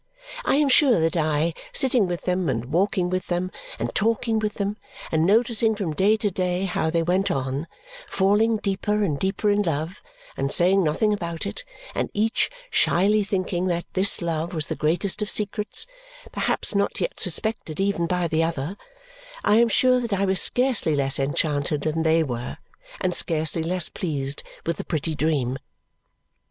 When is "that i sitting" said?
0.99-2.07